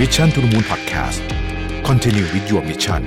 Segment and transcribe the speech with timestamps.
[0.00, 1.20] Mission to the Moon Podcast
[1.88, 3.02] Continue with your mission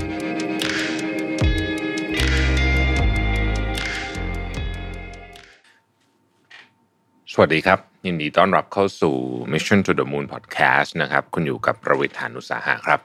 [7.34, 9.16] สวัสดีครับ ยินดีต้อนรับเข้าสู่
[9.54, 13.00] Mission to the Moon Podcast นะครับ คุณอยู่กับประวิทยานุสาหะครับ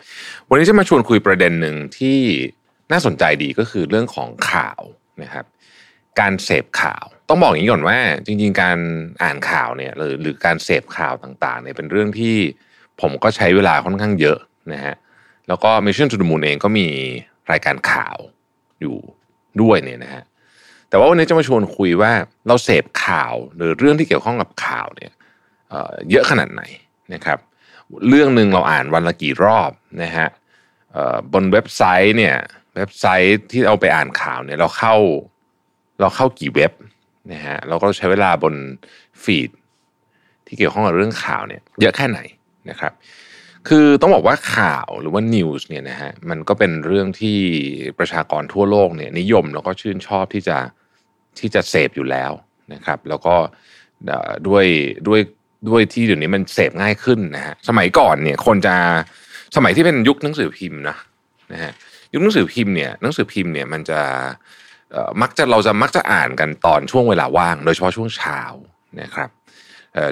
[0.49, 2.19] วันนี้จะมาชวนคุยประเด็นหนึ่งที่
[2.93, 4.83] น่าสนใจดีก็คือเรื่องของข่าว
[5.23, 5.47] นะครับ
[6.21, 8.79] การเสพข่าว ต้องบอกอย่างนี้ก่อนว่า จริง ๆ การ
[9.23, 12.39] อ่านข่าวเนี่ยหรือหรือการเสพข่าวต่างๆเนี่ยเป็นเรื่องที่
[13.01, 14.39] ผมก็ใช้เวลาค่อนข้างเยอะ
[14.73, 14.95] นะฮะ
[15.49, 16.87] แล้วก็ Mission to the Moon เองก็มี
[17.51, 18.19] รายการข่าว
[18.81, 18.97] อยู่
[19.63, 20.23] ด้วยเนี่ยนะฮะ
[20.89, 22.13] แต่ว่าวันนี้จะมาชวนคุยว่า
[22.47, 25.13] เราเสพข่าวหรือเรื่องที่เกี่ยวข้องกับข่าวเนี่ย
[25.71, 26.63] เเยอะขนาดไหน
[27.15, 27.39] นะครับ
[28.09, 29.71] เรื่องหนึ่งเราอ่านวันละกี่รอบ
[30.03, 30.29] นะฮะ
[31.33, 32.37] บนเว็บไซต์เนี่ย
[32.77, 34.95] เว็บไซต์ที่เอาไปอ่านข่าวเนี่ยเราเข้า
[36.01, 36.73] เราเข้ากี่เว็บ
[37.33, 38.55] นะฮะเราก็ใช้เวลาบน
[39.23, 39.51] ฟีด
[40.47, 42.21] ที่เกี่ยวข้องกับเรื่องข่าวเนี่ยเยอะแค่ไหน
[42.71, 42.93] นะครับ
[43.69, 47.39] คือต้องบอกว่าข่าวหรือว่านิวส์เนี่ยนะฮะมันก็เป็นเรื่องที่
[47.99, 50.59] ประชากรทั่วโลกเนี่ยนิยมแล้วก็ชื่นชอบที่จะ
[51.39, 52.33] ที่จะเสพอยู่แล้ว
[52.75, 53.35] นะครับ แล้วก็
[54.49, 54.67] ด้วย
[55.09, 55.21] ด้วย
[55.69, 58.77] ด้วยที่เดี๋ยวนี้มันเสพง่ายขึ้นนะฮะสมัยก่อนเนี่ยคนจะ
[59.57, 60.97] สมัยที่เป็นยุคหนังสือพิมพ์นะ
[61.53, 61.73] นะฮะ
[62.15, 64.01] ยุคหนังสือพิมพ์เนี่ยหนังสือพิมพ์เนี่ยมันจะ
[65.23, 68.41] มักจะเราจะมักจะอ่านกันตอนช่วงเวลาว่าง โดยเฉพาะช่วงเช้า
[69.01, 69.31] นะครับ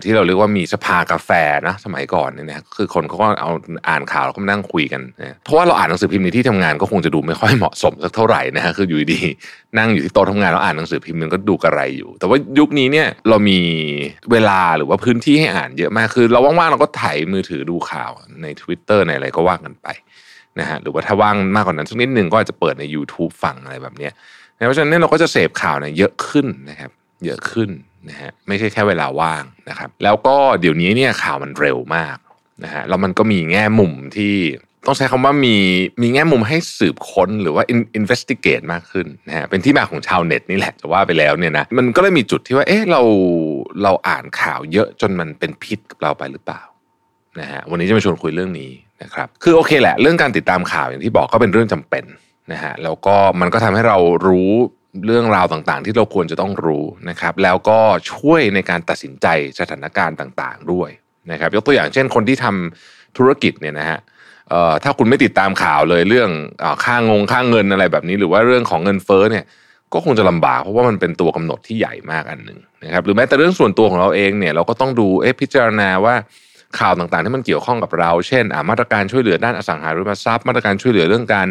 [0.05, 1.31] ที่เราเรียกว่ามีสภากาแฟ
[1.67, 3.51] นะสมัยก่อนเนี่ยนะคือคนเขาก็เอา
[3.89, 13.59] อ่านข่าวแล้วก็มานั่งคุยกันนะเพราะว่าเราอ่านหนังสือพิมพ์ในที่ทำงานก็คงจะดูไม่ค่อยเหมาะสมสักเท่าไหร่นะฮะคืออยู่ดีๆนั่งอยู่ที่โต๊ะทำงานแล้วอ่านหนังสือพิมพ์มันก็ดูกระไรอยู่ แต่ว่ายุคนี้เนี่ยเรามี
[14.33, 18.11] เวลาหรือว่าพื้นที่ให้อ่านเยอะมากคือ เราว่างๆเราก็ถ่ายมือถือดูข่าว
[18.43, 19.89] ใน Twitter ในอะไรก็ว่ากันไป
[20.59, 24.13] นะฮะหรือว่าถ้าว่างมากกว่านั้นสักนิดหนึ่งก็อาจจะเปิดใน YouTube ฟังอะไรแบบเนี้ย
[24.67, 26.91] เพราะฉะนั้นเนี่ยเราก็จะเสพข่าวเนี่ยเยอะขึ้นนะครับ
[27.27, 27.71] เยอะขึ้น
[28.09, 32.17] นะฮะไม่ใช่แค่เวลาว่างนะครับแล้วก็เดี๋ยวนี้เนี่ยข่าวมันเร็วมาก
[32.65, 34.37] นะฮะแล้วมันก็มีแง่มุมที่
[34.87, 35.57] ต้องใช้คำว่ามี
[36.03, 37.65] มีแง่มุมให้สืบค้นหรือว่า
[37.99, 43.03] investigate มากขึ้นนะฮะเป็นที่มาของชาวเน็ตนี่แหละจะว่าไปแล้วเนี่ยนะมันก็เลยมีจุดที่ว่าเอ๊ะเรา
[43.83, 46.63] เราอ่านข่าวเยอะจนมันเป็นพิษกับเราไปหรือเปล่า
[47.41, 48.71] นะฮะวันนี้จะมาชวนคุยเรื่องนี้
[49.03, 52.05] นะครับคือโอเคแหละ เรื่องการติดตามข่าวอย่างที่บอกก็เป็นเรื่องจำเป็น
[52.53, 54.51] นะฮะแล้วก็มันก็ทำให้เรารู้
[55.07, 57.79] เรื่องราวต่างๆ ที่เราควรจะต้องรู้นะครับ แล้วก็
[58.13, 59.27] ช่วยในการตัดสินใจ
[59.61, 60.91] สถานการณ์ต่างๆด้วย
[61.33, 63.99] นะครับยกตัวอย่างเช่นคนที่ทำธุรกิจเนี่ยนะฮะ
[64.85, 66.31] ถ้าคุณไม่ติดตามข่าวเลยเรื่อง
[66.63, 69.45] อค่างงค่างเงินอะไรแบบนี้ หรือว่าเรื่องของเงินเฟ้อเนี่ย
[69.93, 76.15] ก็คงจะลำบากเพราะว่ามันเป็นตัวกำหนดที่ใหญ่มากอันหนึ่งนะครับหรือแม้แต่เรื่องส่วนตัวของเราเองเนี่ยเราก็ต้องดูเอ๊ะพิจารณาว่า
[76.79, 81.49] ข่าวต่างๆ ที่มันเกี่ยวข้องกับเรา เช่นมาตรการช่วยเหลือด้านอสังหาริมทรัพย์ มาตรการช่วยเหลือเรื่องการ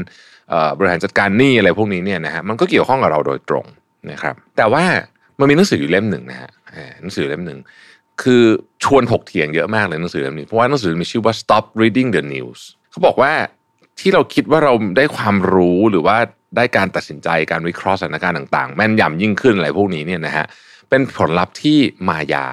[0.78, 3.66] บริหารจัดการหนี้อะไรพวกนี้เนี่ยนะฮะมันก็เกี่ยวข้องกับเราโดยตรง
[4.12, 4.84] นะครับ แต่ว่า
[5.40, 6.50] มันมีหนังสืออยู่เล่มหนึ่งนะฮะ
[7.02, 7.60] หนังสือเล่มหนึ่ง
[8.22, 8.44] คือ
[8.84, 12.62] ชวนถกเถียงเยอะมากเลยหนังสือเล่มนี้เพราะว่าหนังสือมีชื่อว่า stop reading the news
[12.92, 13.32] เขาบอกว่า
[14.00, 16.18] ที่เราคิดว่าเราได้ความรู้หรือว่า
[16.56, 20.46] ได้การตัดสินใจการวิเคราะห์สถานการณ์ต่างๆ แม่นยำยิ่งขึ้นอะไรพวกนี้เนี่ยนะฮะ
[20.90, 21.78] เป็นผลลัพธ์ที่
[22.08, 22.48] มายา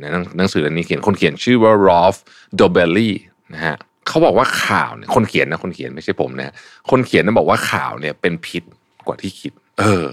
[0.00, 2.16] ในหนังหนังสือเล่มนี้เขียนคนเขียนชื่อว่า Rolf
[2.58, 3.10] Dobelli
[3.54, 3.76] นะฮะ
[4.08, 6.54] เขาบอกว่าข่าวเนี่ยคนเขียนนะคนเขียนไม่ใช่ผมนะ
[6.90, 8.62] คนเขียนนะบอกว่าข่าวเนี่ยเป็นพิษ
[9.06, 10.08] กว่าที่คิด เออ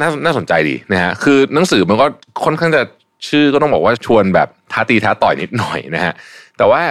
[0.00, 2.06] น่าน่าสนใจดีนะฮะคือหนังสือมันก็
[2.44, 2.82] ค่อนข้างจะ
[3.28, 6.12] ชื่อก็ต้องบอกว่าชวนแบบท้าตีท้าต่อยนิดหน่อยนะฮะ
[6.58, 6.82] แต่ว่า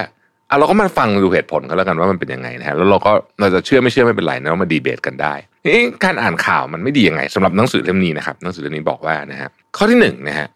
[0.47, 5.33] เอาเราก็มาฟังดูเหตุผลกันแล้วกันว่ามันเป็นยังไงนะฮะแล้วเราก็เราจะเชื่อไม่เชื่อไม่เป็นไรนะเรามาดีเบตกันได้
[5.63, 10.47] นี่การอ่านข่าวมันไม่ดียังไงสำหรับหนังสือเล่มนี้นะครับหนังสือเล่มนี้บอกว่านะฮะข้อที่หนึ่งนะฮะ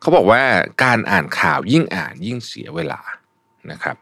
[0.00, 0.40] เขาบอกว่า
[0.84, 3.00] การอ่านข่าวยิ่งอ่านยิ่งเสียเวลา
[3.70, 3.96] นะครับ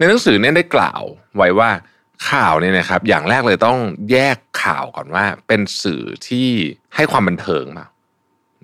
[0.00, 1.02] ในหนังสือเนี่ยได้กล่าว
[1.36, 1.70] ไว้ว่า
[2.30, 3.78] ข่าวเนี่ยนะครับ อย่างแรกเลยต้อง
[4.10, 6.48] แยกข่าวก่อนว่า เป็นสื่อที่
[6.94, 7.88] ให้ความบันเทิงเปล่า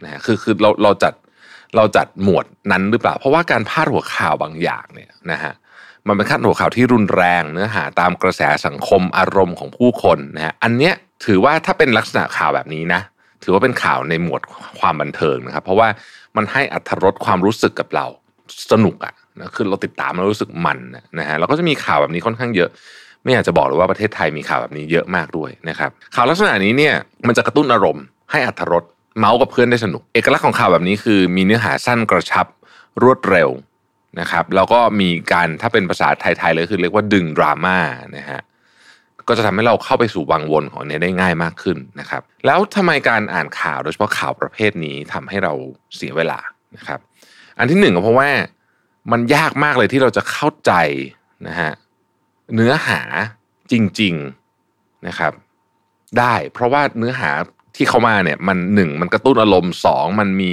[0.02, 1.14] นะฮะคือคือเราเราจัด
[1.76, 5.52] เราจัดหมวดนั้นหรือเปล่า เพราะว่าการพาดหัวข่าวบางอย่างเนี่ยนะฮะ
[6.06, 13.00] มันเป็นพาดหัวข่าวที่รุนแรงเนื้อหาตามกระแสสังคมอารมณ์ของผู้คนนะฮะอันเนี้ยถือว่าถ้าเป็นลักษณะข่าวแบบนี้นะ
[13.42, 14.42] ถือว่าเป็นข่าวในหมวด
[14.80, 15.88] ความบันเทิงนะครับ เพราะว่า
[16.36, 18.06] มันให้อัตรรสความรู้สึกกับเรา
[18.70, 20.78] สนุกอะ นะคือเราติดตามแล้วรู้สึกมัน
[21.18, 22.71] นะฮะเราก็จะมีข่าวแบบนี้ค่อนข้างเยอะ
[23.22, 26.94] ไม่อยากจะบอกเลยว่าประเทศไทยมีข่าวแบบนี้เยอะมากด้วยนะครับข่าวลักษณะนี้เนี่ย
[27.27, 28.84] มันจะกระตุ้นอารมณ์ให้อัตรส
[29.18, 32.47] เมาส์กับเพื่อนได้สนุก เอกลักษณ์ของข่าวแบบนี้คือ มีเนื้อหาสั้นกระชับ
[33.03, 33.50] รวดเร็ว
[34.21, 37.78] นะครับแล้วก็มีการถ้าเป็นภาษาไทยๆเลยคือเรียกว่าดึงดราม่า
[38.16, 38.41] นะฮะ
[39.28, 45.53] ก็จะทำให้เราเข้าไปสู่วังวนของนเนี้ยได้ง่ายมากขึ้นนะครับ แล้วทำไมการอ่านข่าวโดยเฉพาะข่าวประเภทนี้ทำให้เรา
[45.97, 46.38] เสียเวลา
[46.77, 47.00] นะครับ
[47.59, 48.28] อันที่หนึ่งก็เพราะว่า
[49.12, 50.72] มันยากมากเลยที่เราจะเข้าใจ
[51.48, 51.72] นะฮะ
[52.54, 53.00] เนื้อหา
[53.72, 54.14] จริง
[54.60, 55.32] ๆนะครับ
[56.18, 57.30] ได้เพราะว่าเนื้อหา
[57.76, 60.53] ที่เข้ามาเนี่ยมันหนึ่งมันกระตุ้นอารมณ์สองมันมี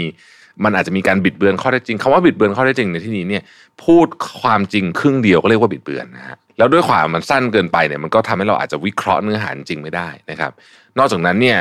[0.64, 3.44] มันอาจจะมีการบิดเบือนข้อเท็จจริงคำว่าบิดเบือนข้อเท็จจริงในที่นี้เนี่ย
[3.84, 4.08] พูด
[4.42, 10.52] ความจริงครึ่งเดียวก็เรียกว่าบิดเบือนนะฮะแล้วด้วยความมันสั้นเกินไปเนี่ยมันก็ทำให้เราอาจจะวิเคราะห์เนื้อหาจริงไม่ได้นะครับ
[10.98, 11.60] นอกจากนั้นเนี่ย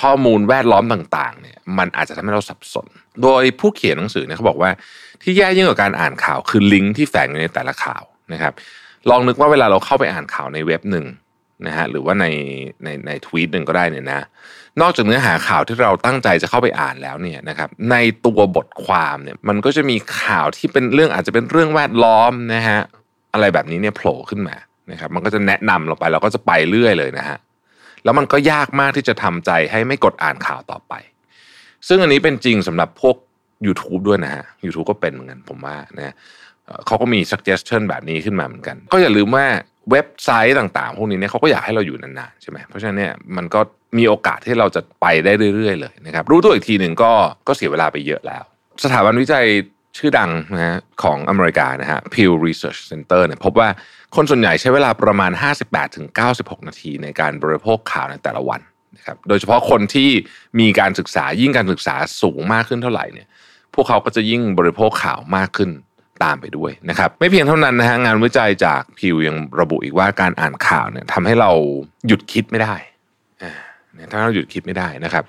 [0.00, 2.86] ข้อมูลแวดล้อมต่างๆเนี่ยมันอาจจะทำให้เราสับสน
[3.22, 4.70] โดยผู้เขียนหนังสือเนี่ยเขาบอกว่า
[5.22, 8.02] ที่แย่ยิ่งกว่าการอ่านข่าวคือลิงก์ที่แฝงอยู่ในแต่ละข่าว
[8.32, 8.52] นะครับ
[9.10, 11.06] ลองนึกว่าเวลาเราเข้าไปอ่านข่าวในเว็บหนึ่ง
[11.66, 12.26] นะฮะหรือว่าใน
[12.84, 14.26] ในในทวีตหนึ่งก็ได้เนี่ยนะ
[14.80, 17.96] นอกจากเนื้อหาข่าวที่เราตั้งใจจะเข้าไปอ่านแล้วเนี่ยนะครับใน
[18.26, 22.80] ตัวบทความเนี่ยมันก็จะมีข่าวที่เป็นเรื่องอาจจะเป็นเรื่องแวดล้อมนะฮะ
[23.32, 24.56] อะไรแบบนี้เนี่ยโผล่ขึ้นมา
[24.90, 27.38] นะครับมันก็จะแนะนำเราไปเราก็จะไปเรื่อยเลยนะฮะ
[28.04, 30.94] แล้วมันก็ยากมากที่จะทำใจให้ไม่กดอ่านข่าวต่อไป
[31.88, 33.16] ซึ่งอันนี้เป็นจริงสำหรับพวก
[33.66, 36.14] YouTube ด้วยนะฮะ YouTube ก็เป็นเหมือนกันผมว่านะ
[36.86, 39.46] เขาก็มี suggestion แบบนี้ขึ้นมาเหมือนกัน ก็อย่าลืมว่า
[39.90, 43.60] เว็บไซต์ต่างๆ พวกนี้เนี่ยเขาก็อยากให้เราอยู่นานๆใช่ไหมเพราะฉะนั้นเนี่ยมันก็
[43.98, 47.12] มีโอกาสที่เราจะไปได้เรื่อยๆเลยนะครับรู้ตัวอีกทีหนึ่งก็
[47.48, 48.42] ก็เสียเวลาไปเยอะแล้ว
[48.84, 49.46] สถาบันวิจัย
[49.96, 53.68] ชื่อดังนะฮะของอเมริกานะฮะ Pew Research Center เนี่ยพบว่า
[54.16, 55.32] คนส่วนใหญ่ใช้เวลาประมาณ
[56.00, 58.60] 58-96 นาทีในการบริโภคข่าวในแต่ละวัน
[58.96, 60.10] นะครับโดยเฉพาะคนที่
[60.60, 63.28] มีการศึกษายิ่งการศึกษาสูงมากขึ้นเท่าไหร่เนี่ย
[63.74, 65.70] พวกเขาก็จะยิ่งบริโภคข่าวมากขึ้น
[66.24, 71.50] ตามไปด้วยนะครับไม่เพียงเท่านั้นนะฮะงานวิจัยจากพิวยังระบุอีกว่าการอ่านข่าวเนี่ยทำให้เรา
[72.06, 72.74] หยุดคิดไม่ได้
[74.12, 75.24] ถ้าเราหยุดคิดไม่ได้นะครับ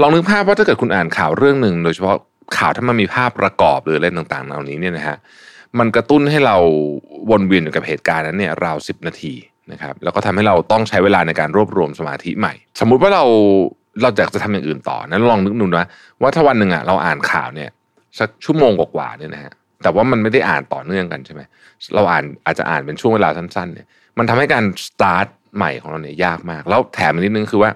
[0.00, 2.16] ลองนึกภาพว่าถ้าเกิดคุณอ่านข่าวเรื่องหนึ่งโดยเฉพาะ
[2.56, 5.16] ข่าวถ้ามันมีภาพประกอบหรืออะไรต่างๆเหล่านี้เนี่ยนะฮะ
[5.78, 6.56] มันกระตุ้นให้เรา
[7.30, 9.34] วนเวียนอยู่กับเหตุการณ์นั้นเนี่ยราวสิบนาที
[9.72, 13.24] นะครับแล้วก็ทำให้เราต้องใช้เวลาในการรวบรวมสมาธิใหม่ สมมุติว่าเรา
[14.02, 15.86] เราอยากจะทำอย่างอื่นต่อนั้นลองนึกดูนะ
[16.22, 17.70] ว่าถ้าวันหนึ่งอะเราอ่านข่าวเนี่ย
[18.18, 19.52] สักชั่วโมงกว่าๆเนี่ยนะฮะ
[19.82, 21.42] แต่ว่ามันไม่ได้อ่านต่อเนื่องกันใช่ไหม
[21.94, 23.86] เราอ่านอาจจะอ่านเป็นช่วงเวลาสั้นๆเนี่ย
[24.18, 25.26] มันทำให้การสตาร์ท
[25.56, 27.70] ใหม่ของเราเนี่ยยากมาก แล้วแถมนิดนึงคือว่า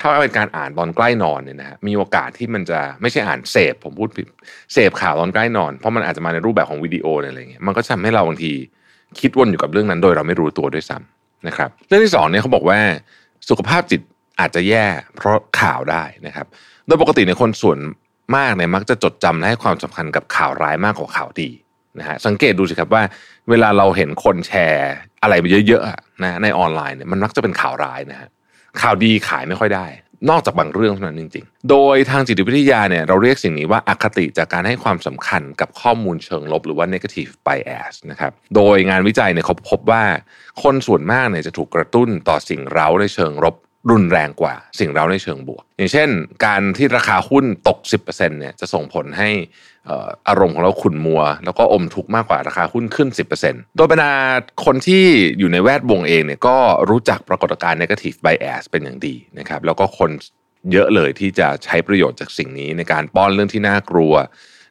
[0.00, 4.26] ถ้าเป็นการอ่านตอนใกล้นอนเนี่ยนะฮะมีโอกาสที่มันจะไม่ใช่อ่านเสพผมพูดผิด
[4.72, 8.52] เสพข่าวตอนใกล้นอน เพราะมันอาจจะมาในรูปแบบของวิดีโออะไรเงี้ยมันก็ทำให้เราบางที
[9.20, 12.78] คิดวนอยู่กับเรื่องนั้นโดยเราไม่รู้ตัวด้วยซ้ำนะครับ เรื่องที่สองเนี่ยเขาบอกว่า
[13.48, 14.00] สุขภาพจิต
[14.40, 16.46] อาจจะแย่เพราะข่าวได้นะครับ
[16.86, 17.78] โดยปกติในคนส่วน
[18.36, 21.50] มากเนี่ยมักจะจดจำและให้ความสำคัญกับข่าวร้ายมากกว่าข่าวดี
[21.98, 23.02] นะฮะสังเกตดูสิครับว่า
[23.50, 28.28] เวลาเราเห็นคนแชร์อะไรไปเยอะๆนะในออนไลน์เนี่ยมันมักจะเป็นข่าวร้ายนะฮะ
[28.82, 29.86] ข่าวดีขายไม่ค่อยได้
[30.30, 40.04] นอกจากบางเรื่องเท่านั้นจริง ๆ โดยทางจิตวิทยาเนี่ยเราเรียกสิ่งนี้ว่าอคติจากการให้ความสำคัญกับข้อมูลเชิงลบหรือว่า negative bias นะครับ โดยงานวิจัยเนี่ยเขาพบว่า
[40.62, 43.54] คนส่วนมากเนี่ยจะถูกกระตุ้นต่อสิ่งเร้าในเชิงลบ
[43.90, 46.08] รุนแรงกว่าสิ่งเราในเชิงบวก อย่างเช่น
[46.44, 49.30] การที่ราคาหุ้นตก 10%เนี่ยจะส่งผลให้
[50.28, 53.08] อารมณ์ของเราขุ่นมัว แล้วก็อมทุกข์มากกว่าราคาหุ้นขึ้น
[53.42, 54.12] 10%โดยบรรดา
[54.64, 55.04] คนที่
[55.38, 56.56] อยู่ในแวดวงเองเนี่ยก็
[56.90, 60.10] รู้จักปรากฏการณ์ negative bias เป็นอย่างดีนะครับแล้วก็คน
[60.72, 64.14] เยอะเลยที่จะใช้ประโยชน์จากสิ่งนี้ในการป้อนเรื่องที่น่ากลัว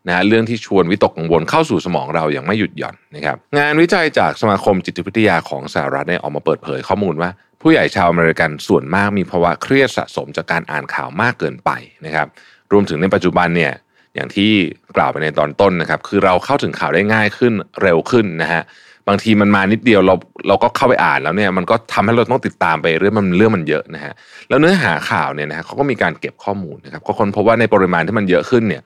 [0.10, 7.30] นะเรื่องที่ชวนวิตกกังวลเข้าสู่สมองเราอย่างไม่หยุดหย่อนนะครับงานวิจัยจากสมาคมจิตวิทยาของสหรัฐเนี่ยออกมาเปิดเผยข้อมูลว่า
[7.68, 11.72] ผู้ใหญ่ชาวอเมริกันส่วนมากมีภาวะเครียดสะสมจากการอ่านข่าวมากเกินไป
[12.06, 12.28] นะครับ
[12.72, 13.74] รวมถึงในปัจจุบันเนี่ย
[14.16, 14.52] อย่างที่
[14.96, 18.62] กล่าวไปในตอนต้นนะครับ คือเราเข้าถึงข่าวได้ง่ายขึ้นเร็วขึ้นนะฮะ
[19.08, 20.16] บางทีมันมานิดเดียวเรา
[20.48, 24.14] เราก็เข้าไปอ่านแล้วเนี่ยมันก็ทำให้เราต้องติดตามไปเรื่องมันเรื่องมันเยอะนะฮะ
[24.50, 28.82] แล้วเนื้อหาข่าวเนี่ยนะฮะเขาก็มีการเก็บข้อมูลนะครับก็คนพบว่าในปริมาณที่มันเยอะขึ้นเนี่ย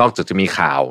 [0.00, 0.82] นอกจากจะมีข่าว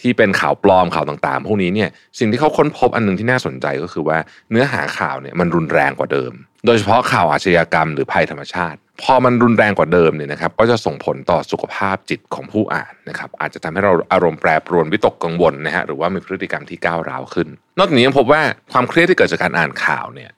[0.00, 1.88] ที่เป็นข่าวปลอมข่าวต่างๆ พวกนี้เนี่ย
[2.18, 4.18] สิ่งที่เขาค้นพบอันนึงที่น่าสนใจก็คือว่า
[4.50, 6.32] เนื้อหาข่าวเนี่ยมันรุนแรงกว่าเดิม
[6.66, 18.42] โดยเฉพาะข่าวอาชญากรรมหรือภัยธรรมชาติ พอมันรุนแรงกว่าเดิมเนี่ยนะครับก็จะส่งผลต่อสุขภาพจิตของผู้อ่านนะครับอาจจะทำให้เราอารมณ์แปรปรวนวิตกกังวลนะฮะหรือว่ามีพฤติกรรมที่ก้าวร้าวขึ้น นอกจากนี้ยังพบว่า
[18.72, 20.30] ความเครียดที่เกิดจากการอ่านข่าวเนี่ย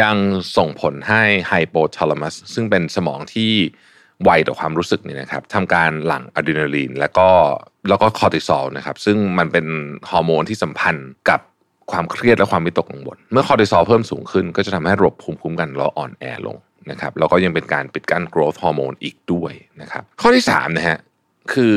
[0.00, 0.16] ยัง
[0.56, 3.52] ส่งผลให้ไฮโปทาลามัสซึ่งเป็นสมองที่
[4.24, 7.28] ไวต่อความรู้สึกนี่นะครับทำการหลั่งอะดรีนาลีน แล้วก็
[7.88, 9.66] แล้วก็คอร์ติซอลนะครับซึ่งมันเป็น
[10.10, 11.40] ฮอร์โมนที่สัมพันธ์กับ
[11.90, 16.56] ความเครียดและความวิตกกังวลเมื่อคอร์ติซอลเพิ่มสูงขึ้น ก็จะทำให้ระบบภูมิคุ้มกันเราอ่อนแอลง
[16.90, 20.98] นะครับแล้วก็ยังเป็นการปิดกั้น growth ฮอร์โมนอีกด้วยนะครับข้อที่3นะฮะ
[21.52, 21.76] คือ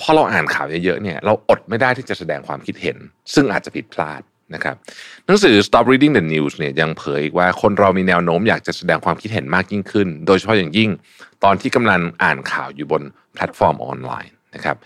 [0.00, 2.96] พอเราอ่านข่าวเยอะๆเนี่ยเราอดไม่ได้ที่จะแสดงความคิดเห็น
[3.34, 4.22] ซึ่งอาจจะผิดพลาด
[4.54, 4.76] นะครับ
[5.26, 10.90] หนังสือ Stop Reading the News เนี่ยยังเผยอีกว่าคนเรามีแนวโน้มอยากจะแสดงความคิดเห็นมากยิ่งขึ้น โดยเฉพาะอย่างยิ่ง
[11.44, 13.02] ตอนที่กำลังอ่านข่าวอยู่บน
[13.34, 14.76] แพลตฟอร์มออนไลน์นะครับ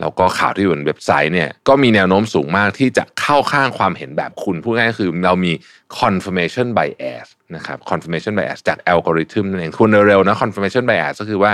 [0.00, 5.52] แล้วก็ข่าวที่อยู่บนเว็บไซต์เนี่ยก็มีแนวโน้มสูงมากที่จะเข้าข้างความเห็นแบบคุณพูดง่ายๆคือเรามี
[6.00, 11.52] confirmation bias นะครับ confirmation bias จากอัลกอริทึมนั่นเองพูดเร็วๆนะ confirmation bias ก็คือว่า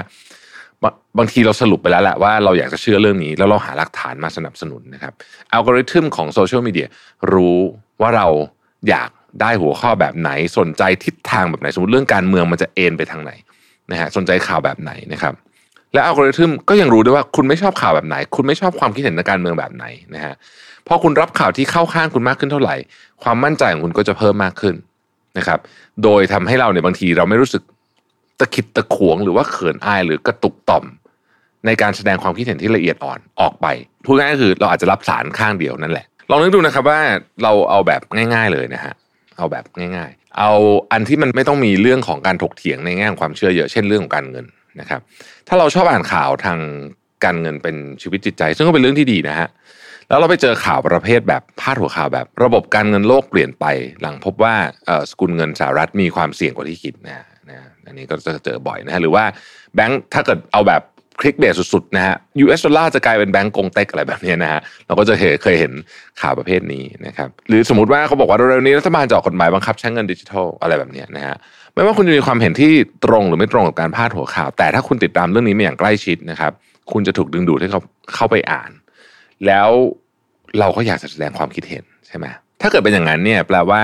[1.19, 5.13] บางทีเราสรุปไปแล้วแหละว่าเราอยากจะเชื่อเรื่องนี้ แล้วเราหาหลักฐานมาสนับสนุนนะครับ
[5.53, 6.89] อัลกอริทึมของโซเชียลมีเดีย
[7.33, 7.59] รู้
[8.01, 8.29] ว่าเรา
[8.89, 13.33] อยากได้หัวข้อแบบไหนสนใจทิศทางแบบไหนสมมติเรื่องการเมืองมันจะเอ็นไปทางไหน
[13.91, 15.35] นะฮะสนใจข่าวแบบไหนนะครับ
[15.95, 20.35] และอัลกอริทึมก็ยังรู้ด้วยว่าคุณไม่ชอบข่าวแบบไหน คุณไม่ชอบความคิดเห็นในการเมืองแบบไหนนะฮะ
[20.87, 22.77] พอคุณรับข่าวที่เข้าข้างคุณมากขึ้นเท่าไหร่
[23.23, 24.75] ความมั่นใจของคุณก็จะเพิ่มมากขึ้น
[25.39, 25.59] นะครับ
[26.05, 27.63] โดยทำให้เราเนี่ยบางทีเราไม่รู้สึก
[28.39, 30.85] ตะขิดตะขวงหรือว่าเขินอายหรือกระตุกต่อม
[31.67, 33.67] ในการแสดงความคิดเห็นที่ละเอียดอ่อนออกไป
[34.05, 37.01] พูดง่ายๆคือเราอาจจะรับสารข้างเดียวนั่นแหละ ลองนึกดูนะครับว่า
[37.43, 38.01] เราเอาแบบ
[38.35, 38.95] ง่าย ๆเลยนะฮะ
[39.37, 40.51] เอาแบบง่าย ๆ เอา
[40.93, 44.47] อันที่มันไม่ต้องมีเรื่องของการถกเถียงในแง่ของความเชื่อเยอะเช่นเรื่องของการเงิน
[44.81, 45.01] นะครับ
[45.49, 46.59] ถ้าเราชอบอ่านข่าวทาง
[47.25, 49.49] การเงินเป็นชีวิตจิตใจ ซึ่งก็เป็นเรื่องที่ดีนะฮะ
[50.09, 53.65] แล้วเราไปเจอข่าวประเภทแบบพาดหัวข่าวแบบ ระบบการเงินโลกเปลี่ยนไป
[54.01, 54.55] หลังพบว่า
[55.11, 59.25] สกุลเงินสหรัฐมีความเสี่ยงกว่าที่คิดนะนะอันนี้ก็จะเจอบ่อยนะฮะหรือว่า
[59.75, 60.83] แบงค์ถ้าเกิดเอาแบบ
[61.21, 65.73] คลิกเบสสุดๆนะฮะ US ดอลลาร์จะกลายเป็นแบงก์กงเต็กอะไรแบบนี้นะฮะเราก็จะเคยเห็น
[66.21, 71.37] ข่าวประเภทนี้นะครับหรือสมมติว่าเขาบอกว่าเร็วๆนี้รัฐบาลจะออกกฎหมายบังคับใช้เงินดิจิทัลอะไรแบบนี้นะฮะ
[71.75, 72.73] ไม่ว่าคุณจะมีความเห็นที่
[73.05, 76.53] ตรงหรือไม่ตรงกับการพาดหัวข่าว แต่ถ้าคุณติดตามเรื่องนี้มาอย่างใกล้ชิดนะครับ
[76.93, 77.81] คุณจะถูกดึงดูดให้เขา
[78.15, 78.71] เข้าไปอ่าน
[79.47, 79.69] แล้ว
[80.59, 82.27] เราก็อยากจะแสดงความคิดเห็นใช่ไหม
[82.61, 83.83] ถ้าเกิดเป็นอย่างนั้นเนี่ยแปลว่า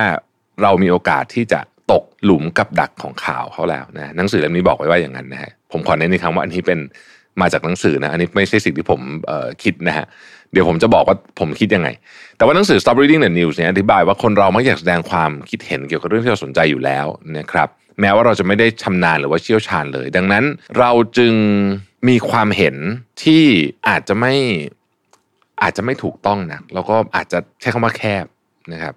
[0.63, 1.61] เรามีโอกาสที่จะ
[1.93, 6.79] ตกหลุมกับดักของข่าวเขาแล้วนะหนังสือเล่มนี้บอกไว้ว่าอย่างนั้นนะฮะผมขอเน้นในครั้งว่าอันนี้เป็น
[7.41, 9.01] มาจากหนังสือนะอันนี้ไม่ใช่สิ่งที่ผม
[9.63, 10.07] คิดนะฮะ
[10.53, 11.89] เดี๋ยวผมจะบอกว่าผมคิดยังไง
[12.37, 17.07] แต่ว่าหนังสือ Stop Reading the News เนี่ยอธิบายว่าคนเราไม่อยากแสดงความคิดเห็นเกี่ยวกับเรื่องที่เราสนใจอยู่แล้ว
[17.39, 17.69] นะครับ
[18.01, 20.45] แม้ว่าเราจะไม่ได้ชำนาญหรือว่าเชี่ยวชาญเลย ดังนั้น
[20.79, 21.35] เราจึง
[22.09, 22.77] มีความเห็น
[23.23, 23.45] ที่
[23.89, 24.35] อาจจะไม่
[25.63, 28.25] อาจจะไม่ถูกต้องนะแล้วก็อาจจะใช้คำว่าแคบ
[28.73, 28.95] นะครับ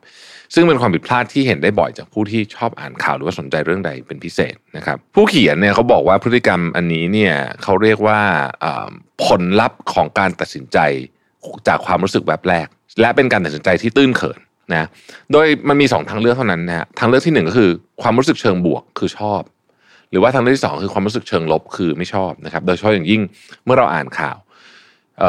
[0.53, 7.33] ซึ่งเป็นความผิดพลาดที่เห็นได้บ่อยจากผู้ที่ชอบอ่านข่าวหรือว่าสนใจเรื่องใดเป็นพิเศษนะครับ ผู้เขียนเนี่ยเขาบอกว่าพฤติกรรมอันนี้เนี่ย
[7.63, 8.19] เขาเรียกว่า
[9.25, 10.77] ผลลัพธ์ของการตัดสินใจ
[11.67, 12.67] จากความรู้สึกแบบแรก
[13.01, 14.39] และเป็นการตัดสินใจที่ตื้นเขิน
[14.73, 14.87] นะ
[15.31, 17.69] โดยมันมีสองทางเลือกเท่านั้นนะฮะทางเลือกที่หนึ่งก็คือ
[18.01, 19.41] ความรู้สึกเชิงบวกคือชอบ
[20.11, 23.21] หรือว่าทางเลือกที่สองคือความรู้สึกเชิงลบคือไม่ชอบนะครับ โดยเฉพาะอย่างยิ่ง
[23.65, 24.37] เมื่อเราอ่านข่าว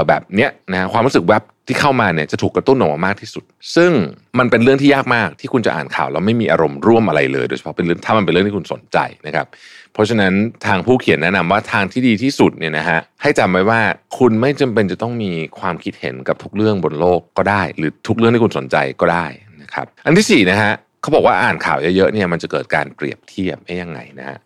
[0.08, 3.44] แบบเนี้ยนะความรู้สึกแวบที่เข้ามาเนี่ยจะถูกกระตุ้นออกมามากที่สุด
[3.76, 3.92] ซึ่ง
[4.38, 9.46] มันเป็นเรื่องที่ยากมากที่คุณจะอ่านข่าวแล้วไม่มีอารมณ์ร่วมอะไรเลย โดยเฉพาะเป็นเรื่องถ้ามันเป็นเรื่องที่คุณสนใจนะครับ
[9.92, 10.32] เพราะฉะนั้น
[10.66, 13.80] ทางผู้เขียนแนะนำว่าทางที่ดีที่สุดเนี่ยนะฮะให้จำไว้ว่า
[14.18, 19.26] คุณไม่จำเป็นจะต้องมีความคิดเห็นกับทุกเรื่องบนโลกก็ได้ หรือทุกเรื่องที่คุณสนใจก็ได้
[19.62, 24.38] นะครับ อันที่สี่นะฮะเขาบอกว่าอ่านข่าวเยอะๆเนี่ยมันจะเกิดการเปรียบเทียบได้ยังไงนะฮะ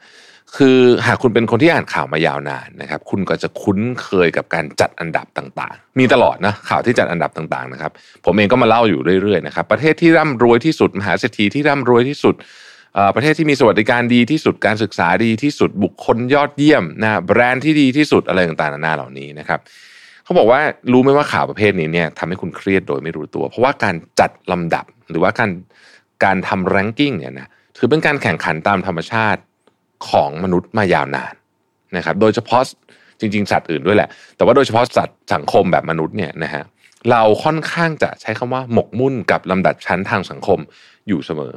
[0.57, 7.93] คือหากคุณเป็นคนที่อ่านข่าวมายาวนานนะครับ คุณก็จะคุ้นเคยกับการจัดอันดับต่างๆ มีตลอดนะข่าวที่จัดอันดับต่างๆนะครับ
[8.25, 12.35] ผมเองก็มาเล่าอยู่เรื่อยๆนะครับประเทศที่ร่ำรวยที่สุด มหาเศรษฐีที่ร่ำรวยที่สุด
[13.15, 19.61] ประเทศที่มีสวัสดิการดีที่สุดการศึกษาดีที่สุดบุคคลยอดเยี่ยมนะแบรนด์ที่ดีที่สุดอะไรต่างๆนานาเหล่านี้นะครับ
[20.25, 20.61] เขาบอกว่า
[20.93, 25.51] รู้ไหมว่าข่าวประเภทนี้เนี่ยทำให้คุณเครียดโดยไม่รู้ตัว เพราะว่าการจัดลำดับหรือว่าการ
[26.25, 29.41] การทำแรงกิ้งเนี่ยนะถือเป็นการแข่งขันตามธรรมชาติ
[30.11, 31.35] ของมนุษย์มายาวนาน
[31.97, 32.63] นะครับ โดยเฉพาะ
[33.21, 36.63] จริง ๆ สัตว์อื่นด้วยแหละ แต่ว่าโดยเฉพาะสัตว์สังคมแบบมนุษย์เนี่ยนะฮะ
[37.11, 40.59] เราค่อนข้างจะใช้คำว่าหมกมุ่นกับลำดับชั้นทางสังคม
[41.09, 41.53] อยู่เสมอ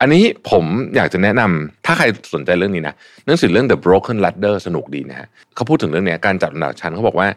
[0.00, 0.64] อันนี้ผม
[0.96, 2.94] อยากจะแนะนำถ้าใครสนใจเรื่องนี้นะ
[3.26, 7.28] หนังสือเรื่อง The Broken Ladder สนุกดีนะฮะเขาพูดถึงเรื่องนี้การจัดลำดับชั้นเขาบอกว่า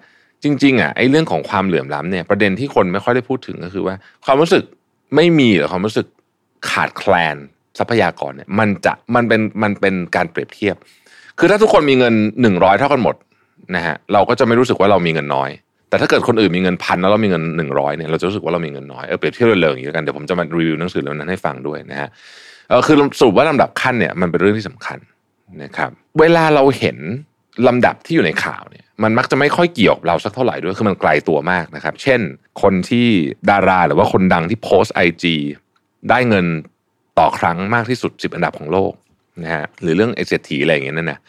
[0.43, 3.95] จริงๆอะไอ้เรื่องของความเหลื่อมล้ำเนี่ยประเด็นที่คนไม่ค่อยได้พูดถึงก็คือว่า
[4.25, 4.63] ความรู้สึก
[5.15, 6.07] ไม่มีหรือความรู้สึก
[6.69, 7.38] ขาดแคลน
[7.79, 10.75] ทรัพยากรเนี่ยมันจะมันเป็นมันเป็นการเปรียบเทียบ
[11.39, 13.15] คือถ้าทุกคนมีเงินหนึ่งร้อยเท่ากันหมด
[13.75, 15.50] นะฮะเราก็จะไม่รู้สึกว่าเรามีเงินน้อย
[15.89, 22.10] แต่ถ้าเกิดคนอื่นมีเงินพันแล้วเรามีเงินหนึ่งร้อยเนี่ยเราจะรู้สึกว่าเรามีเงินน้อยเออเปรียบเทียบเร็วๆอย่างนี้กันเดี๋ยวผมจะมารีวิวหนังสือเล่มนั้นให้ฟังด้วยนะฮะ
[22.70, 24.98] เออคือสรุปว่าลำดับขั้นเนี่ยมันเป็นเรื่องที่สำคัญ
[25.63, 26.98] นะครับ เวลาเราเห็น
[27.67, 32.20] ลำดับที่อยู่ในข่าวเนี่ยมันมักจะไม่ค่อยเกี่ยวกับเราสักเท่าไหร่ด้วยคือมันไกลตัวมากนะครับ เช่น
[32.62, 33.08] คนที่
[33.50, 35.36] ดาราหรือว่าคนดังที่โพสไอจี
[36.10, 36.46] ได้เงิน
[37.19, 38.93] ต่อครั้งมากที่สุดสิบอันดับของโลก
[39.43, 41.19] นะฮะหรือเรื่องเอเศรษฐีอะไรอย่างเงี้ยนั่นนะ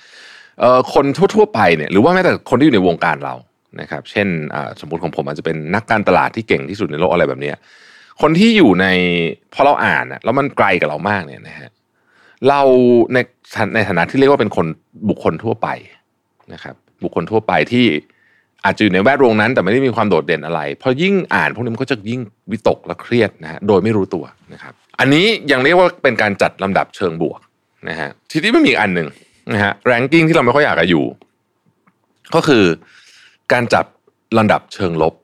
[0.60, 3.34] เอ่อคนทั่วๆไปเนี่ยหรือว่าแม้แต่คนที่อยู่ในวงการเรา
[3.80, 4.28] นะครับ เช่น
[4.80, 7.56] สมมติของผมอาจจะเป็นนักการตลาดที่เก่งที่สุดในโลกอะไรแบบเนี้ย
[8.22, 8.86] คนที่อยู่ใน
[9.54, 11.70] พอเราอ่านแล้วมันไกลกับเรามากเนี่ยนะฮะ
[12.48, 12.60] เรา
[13.12, 13.18] ใน
[13.74, 14.66] ในฐานะที่เรียกว่าเป็นคน
[15.08, 15.68] บุคคลทั่วไป
[16.52, 17.86] นะครับ บุคคลทั่วไปที่
[18.66, 22.20] อาจจะอยู่ในแวดวงนั้น แต่ไม่ได้มีความโดดเด่นอะไรพอยิ่งอ่านพวกนี้มันก็จะยิ่ง
[22.50, 27.40] วิตกและเครียดนะฮะโดยไม่รู้ตัวนะครับ อันนี้ยังเรียกว่าเป็นการจัดลำดับเชิงบวก
[27.88, 29.08] นะฮะทีนี้ไม่มีอันหนึ่ง
[29.52, 31.04] นะฮะแรงกิ้งที่เราไม่ค่อยอยากจะอยู่
[32.34, 32.64] ก็คือ
[33.52, 33.84] การจับ
[34.38, 35.14] ลำดับเชิงลบ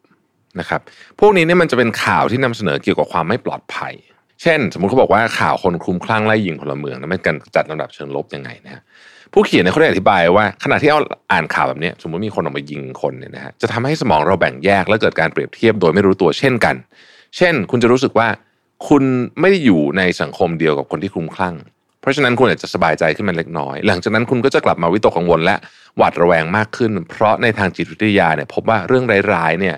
[0.61, 0.81] นะครับ
[1.21, 3.95] พวกนี้เนี่ยมันจะเป็นข่าวที่นำเสนอเกี่ยวกับความไม่ปลอดภัย
[4.43, 8.83] เช่น สมมุติเขาบอกว่าข่าวคนคลุมคลั่งไล่ยิงพลเมืองนั้นเป็นการจัดลำดับเชิงลบยังไงนะฮะ
[9.33, 10.99] ผู้เขียนเนี่ยเขาได้อธิบายว่าขณะที่เอา
[11.33, 16.75] อ่านข่าวแบบนี้สมมติมีคนออกมายิงคนเนี่ยนะฮะจะทำให้สมองเราแบ่งแยกและเกิดการเปรียบเทียบโดยไม่รู้ตัวเช่นกัน
[17.37, 18.29] เช่น คุณจะรู้สึกว่า
[18.89, 19.03] คุณ
[19.41, 21.55] ไม่ได้อยู่ในสังคมเดียวกับคนที่คลุ้มคลั่ง
[22.01, 25.57] เพราะฉะนั้นคุณอาจจะสบายใจขึ้นมาเล็กน้อย หลังจากนั้นคุณก็จะกลับมาวิตกกังวลและ
[25.97, 29.77] หวาดระแวงมากขึ้น เพราะในทางจิตวิทยาเนี่ยพบว่าเรื่องร้ายๆเนี่ย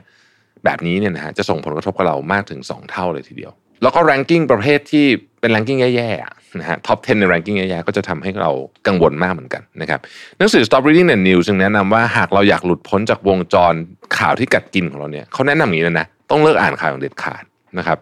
[0.64, 3.52] แบบนี้เนี่ยนะฮะจะส่งผลกระทบกับเรามากถึง 2 เท่าเลยทีเดียว
[3.84, 5.06] แล้วก็แรงกิ้งประเภทที่
[5.40, 8.50] เป็นแรงกิ้งแย่ๆนะฮะท็อป 10 ในแรงกิ้งแย่ๆก็จะทำให้เรา
[8.86, 10.00] กังวลมากเหมือนกันนะครับ
[10.38, 13.74] หนังสือ Stop Reading the News จึงแนะนำว่าหากเราอยากหลุดพ้นจากวงจร
[14.18, 17.44] ข่าวที่กัดกินของเราเนี่ยเขาแนะนำอย่างนี้เลยนะต้องเลิกอ่านข่าวอย่างเด็ดขาด
[17.78, 17.98] นะครับ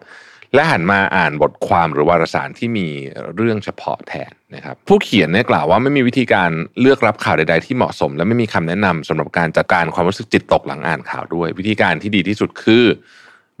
[0.55, 2.87] และหันมาอ่านบทความหรือวารสารที่มี
[3.35, 6.49] เรื่องเฉพาะแทนนะครับผู้เขียนเนี่ยกล่าวว่าไม่มีวิธีการ
[6.81, 12.85] เลือกรับข่าวใด ๆ ที่เหมาะสม และไม่มีคำแนะนำสำหรับการจัดการความรู้สึกจิตตกหลังอ่านข่าวด้วย วิธีการที่ดีที่สุดคือ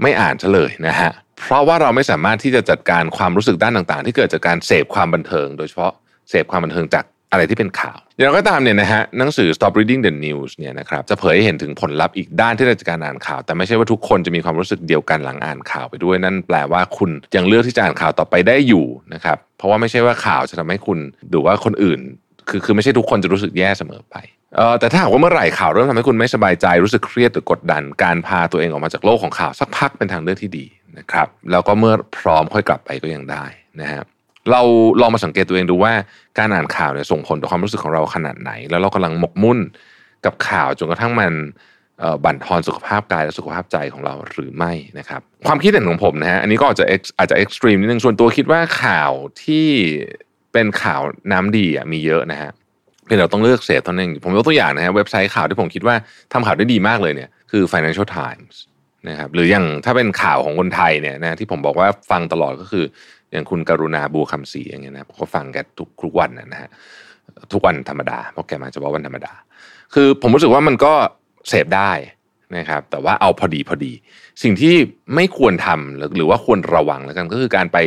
[0.03, 5.93] ไม่อ่านเฉลยนะฮะเพราะว่าเราไม่สามารถที่จะจัดการความรู้สึกด้านต่าง ๆ ที่เกิดจากการเสพความบันเทิง โดยเฉพาะ
[6.29, 21.99] เสพความบันเทิงจากอะไรที่เป็นข่าว อย่างไรก็ตามเนี่ยนะฮะหนังสือ Stop Reading the News เนี่ยนะครับจะเผยให้เห็นถึงผลลัพธ์อีกด้านที่เราจะการอ่านข่าว แต่ไม่ใช่ว่าทุกคนจะมีความรู้สึกเดียวกันหลังอ่านข่าวไปด้วย นั่นแปลว่าคุณยังเลือกที่จะอ่านข่าวต่อไปได้อยู่นะครับเพราะว่าไม่ใช่ว่าข่าวจะทำให้คุณหรือว่าคนอื่น
[22.49, 24.15] คือคือไม่ใช่ทุกคนจะรู้สึกแย่เสมอไป
[24.79, 30.65] แต่ถ้าหากว่าเมื่อไหร่ข่าวเริ่มทำให้คุณไม่สบายใจรู้สึกเครียดหรือกดดัน การพาตัวเองออกมาจากโลกของข่าวสักพักเป็นทางเลือกที่ดี
[30.97, 33.45] นะครับ แล้วก็เมื่อพร้อมค่อยกลับไปก็ยังได้
[33.81, 34.03] นะฮะ
[34.51, 34.61] เรา
[35.01, 35.93] ลองมาสังเกตตัวเองดูว่า
[36.37, 39.59] การอ่านข่าวเนี่ยส่งผลต่อความรู้สึกของเราขนาดไหน แล้วเรากำลังหมกมุ่น
[40.25, 41.33] กับข่าวจนกระทั่งมัน
[42.23, 46.85] บั่นทอนสุขภาพกายและสุขภาพใจของเราหรือไม่นะครับ ความคิดเห็นของผมนะฮะอันนี้ก็อาจจะ
[47.19, 49.11] อาจจะเอ็กซ์ตรีมนิดนึงส่วนตัวคิดว่าข่าว
[49.43, 49.67] ที่
[50.53, 52.51] เป็นข่าวน้ำดีอะมีเยอะนะฮะ
[53.05, 55.95] เพียงเราต้องเลือกเสพตอนนึงผมยกตัวอย่างนะฮะเว็บไซต์ข่าวที่ผมคิดว่า
[56.33, 58.55] ทำข่าวได้ดีมากเลยเนี่ยคือ Financial Times
[59.09, 62.85] นะครับหรืออย่างถ้าเป็นข่าวของคนไทยเนี่ยนะที่ผมบอกว่าฟังตลอดก็คือ
[63.31, 66.69] อย่างคุณกรุณาบูคำศรีอย่างเงี้ยนะผมก็ฟังแกทุกทุกวันนะฮะ
[67.53, 69.33] ทุกวันธรรมดาเพราะแกมาเฉพาะวันธรรมดา
[69.93, 70.93] คือผมรู้สึกว่ามันก็
[71.49, 71.91] เสพได้
[72.57, 73.91] นะครับแต่ว่าเอาพอดีพอดี
[74.43, 74.73] สิ่งที่
[75.15, 77.77] ไม่ควรทำหรือหรือว่าควรระวังแล้วกันก็คือการไป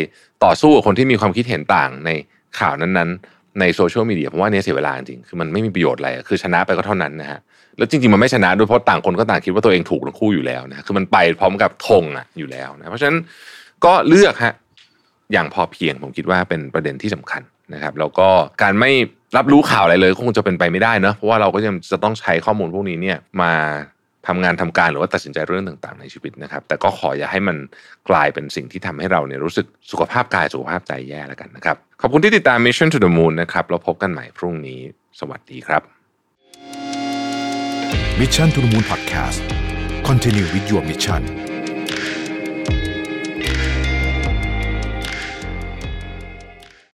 [0.44, 2.10] ต่อสู้กับคนที่มีความคิดเห็นต่างใน
[2.58, 7.40] ข่าวนั้นๆ ในโซเชียลมีเดียผมว่านี้เสียเวลาจริงคือมันไม่มีประโยชน์อะไรคือชนะไปก็เท่านั้นนะฮะ
[7.78, 13.18] แล้วจริงๆมันไม่ชนะด้วยเพราะต่างคนก็ต่างคิดว่าตัวเองถูกทั้งคู่อยู่แล้วนะคือมันไปพร้อมกับธงอะอยู่แล้วนะเพราะฉะนั้น
[13.84, 14.54] ก็เลือกฮะ
[15.32, 17.42] อย่างพอเพียงผมคิดว่าเป็นประเด็นที่สำคัญ
[17.74, 18.28] นะครับ แล้วก็
[18.62, 18.90] การไม่
[19.36, 23.52] รับรู้ข่าวอะไรเลยคงจะเป็นไปไม่ได้เนะเพราะว่าเราก็ยังจะต้องใช้ข้อมูลพวกนี้เนี่ยมา
[24.28, 27.56] ทำงานทำการหรือว่าตัดสินใจเรื่องต่างๆ ในชีวิตนะครับ แต่ก็ขออย่าให้มัน
[28.10, 34.80] กลายเป็นสิ่งที่ทำให้เราเนี่ยรู้สึกสุขภาพกายสุขภาพใจแย่แล้วกันนะครับ ขอบคุณที่ติดตาม Mission to the Moon นะครับเราพบกันใหม่พรุ่งนี้
[35.20, 35.82] สวัสดีครับ
[38.20, 39.40] Mission to the Moon Podcast
[40.08, 41.45] Continue with your mission